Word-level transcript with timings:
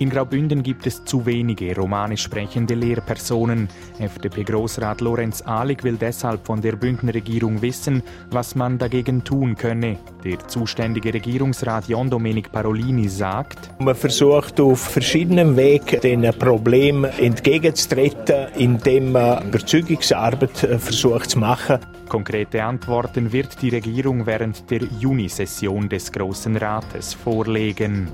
In 0.00 0.10
Graubünden 0.10 0.62
gibt 0.62 0.86
es 0.86 1.04
zu 1.04 1.26
wenige 1.26 1.74
romanisch 1.74 2.22
sprechende 2.22 2.74
Lehrpersonen. 2.74 3.68
FDP-Grossrat 3.98 5.00
Lorenz 5.00 5.42
Ahlig 5.42 5.82
will 5.82 5.96
deshalb 5.96 6.46
von 6.46 6.60
der 6.60 6.76
Bündner 6.76 7.14
Regierung 7.14 7.60
wissen, 7.62 8.04
was 8.30 8.54
man 8.54 8.78
dagegen 8.78 9.24
tun 9.24 9.56
könne. 9.56 9.98
Der 10.22 10.38
zuständige 10.46 11.12
Regierungsrat 11.12 11.88
John 11.88 12.10
Domenic 12.10 12.52
Parolini 12.52 13.08
sagt, 13.08 13.70
man 13.80 13.96
versucht 13.96 14.60
auf 14.60 14.78
verschiedenen 14.78 15.56
Wegen 15.56 16.00
den 16.00 16.32
Problem 16.38 17.04
entgegenzutreten, 17.04 18.52
indem 18.56 19.10
man 19.12 19.48
Überzeugungsarbeit 19.48 20.62
äh, 20.62 20.78
versucht 20.78 21.30
zu 21.30 21.40
machen. 21.40 21.80
Konkrete 22.08 22.62
Antworten 22.62 23.32
wird 23.32 23.60
die 23.60 23.70
Regierung 23.70 24.26
während 24.26 24.70
der 24.70 24.82
Junisession 25.00 25.88
des 25.88 26.12
Grossen 26.12 26.56
Rates 26.56 27.14
vorlegen. 27.14 28.08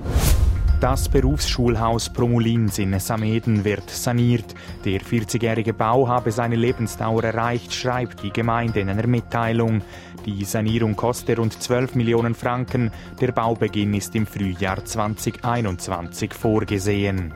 Das 0.84 1.08
Berufsschulhaus 1.08 2.10
Promulins 2.10 2.78
in 2.78 3.00
Sameden 3.00 3.64
wird 3.64 3.88
saniert. 3.88 4.54
Der 4.84 5.00
40-jährige 5.00 5.72
Bau 5.72 6.08
habe 6.08 6.30
seine 6.30 6.56
Lebensdauer 6.56 7.24
erreicht, 7.24 7.72
schreibt 7.72 8.22
die 8.22 8.30
Gemeinde 8.30 8.80
in 8.80 8.90
einer 8.90 9.06
Mitteilung. 9.06 9.80
Die 10.26 10.44
Sanierung 10.44 10.94
kostet 10.94 11.38
rund 11.38 11.54
12 11.54 11.94
Millionen 11.94 12.34
Franken. 12.34 12.90
Der 13.18 13.32
Baubeginn 13.32 13.94
ist 13.94 14.14
im 14.14 14.26
Frühjahr 14.26 14.84
2021 14.84 16.34
vorgesehen. 16.34 17.32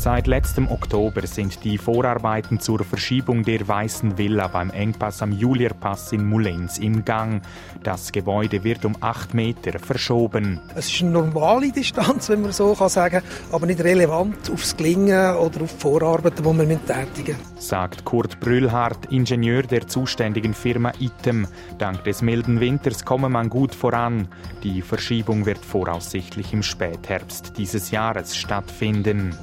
Seit 0.00 0.26
letztem 0.26 0.70
Oktober 0.70 1.26
sind 1.26 1.62
die 1.62 1.76
Vorarbeiten 1.76 2.58
zur 2.58 2.82
Verschiebung 2.84 3.42
der 3.42 3.68
Weißen 3.68 4.16
Villa 4.16 4.48
beim 4.48 4.70
Engpass 4.70 5.20
am 5.20 5.30
Julierpass 5.30 6.12
in 6.12 6.26
Mulens 6.26 6.78
im 6.78 7.04
Gang. 7.04 7.42
Das 7.82 8.10
Gebäude 8.10 8.64
wird 8.64 8.86
um 8.86 8.96
acht 9.00 9.34
Meter 9.34 9.78
verschoben. 9.78 10.58
Es 10.74 10.90
ist 10.90 11.02
eine 11.02 11.10
normale 11.10 11.70
Distanz, 11.70 12.30
wenn 12.30 12.40
man 12.40 12.52
so 12.52 12.74
kann 12.74 12.88
sagen, 12.88 13.22
aber 13.52 13.66
nicht 13.66 13.84
relevant 13.84 14.50
aufs 14.50 14.74
Gelingen 14.74 15.36
oder 15.36 15.60
auf 15.60 15.74
die 15.74 15.80
Vorarbeiten, 15.80 16.44
die 16.44 16.68
wir 16.68 16.86
tätigen 16.86 17.36
Sagt 17.58 18.06
Kurt 18.06 18.40
Brüllhardt, 18.40 19.12
Ingenieur 19.12 19.64
der 19.64 19.86
zuständigen 19.86 20.54
Firma 20.54 20.92
ITEM. 20.98 21.46
Dank 21.76 22.04
des 22.04 22.22
milden 22.22 22.58
Winters 22.60 23.04
komme 23.04 23.28
man 23.28 23.50
gut 23.50 23.74
voran. 23.74 24.28
Die 24.62 24.80
Verschiebung 24.80 25.44
wird 25.44 25.62
voraussichtlich 25.62 26.54
im 26.54 26.62
Spätherbst 26.62 27.58
dieses 27.58 27.90
Jahres 27.90 28.34
stattfinden. 28.34 29.36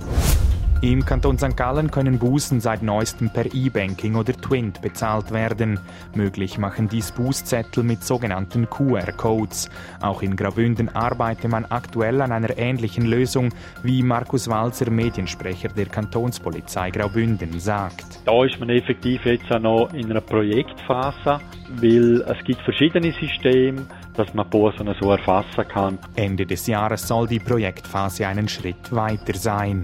Im 0.81 1.03
Kanton 1.03 1.39
St. 1.39 1.57
Gallen 1.57 1.89
können 1.89 2.19
Bußen 2.19 2.59
seit 2.59 2.83
neuestem 2.83 3.31
per 3.31 3.51
E-Banking 3.51 4.15
oder 4.15 4.33
Twint 4.33 4.79
bezahlt 4.79 5.31
werden. 5.31 5.79
Möglich 6.13 6.59
machen 6.59 6.87
dies 6.87 7.11
Bußzettel 7.11 7.83
mit 7.83 8.03
sogenannten 8.03 8.69
QR-Codes. 8.69 9.71
Auch 10.01 10.21
in 10.21 10.35
Graubünden 10.35 10.89
arbeitet 10.89 11.49
man 11.49 11.65
aktuell 11.65 12.21
an 12.21 12.31
einer 12.31 12.55
ähnlichen 12.59 13.07
Lösung, 13.07 13.49
wie 13.81 14.03
Markus 14.03 14.47
Walzer, 14.49 14.91
Mediensprecher 14.91 15.69
der 15.69 15.87
Kantonspolizei 15.87 16.91
Graubünden, 16.91 17.59
sagt. 17.59 18.21
Da 18.25 18.45
ist 18.45 18.59
man 18.59 18.69
effektiv 18.69 19.25
jetzt 19.25 19.51
auch 19.51 19.59
noch 19.59 19.91
in 19.95 20.11
einer 20.11 20.21
Projektphase, 20.21 21.39
weil 21.81 22.21
es 22.21 22.43
gibt 22.45 22.61
verschiedene 22.61 23.11
Systeme, 23.13 23.81
dass 24.15 24.31
man 24.35 24.47
Bußen 24.47 24.87
so 25.01 25.11
erfassen 25.11 25.67
kann. 25.67 25.97
Ende 26.15 26.45
des 26.45 26.67
Jahres 26.67 27.07
soll 27.07 27.25
die 27.25 27.39
Projektphase 27.39 28.27
einen 28.27 28.47
Schritt 28.47 28.91
weiter 28.91 29.33
sein. 29.33 29.83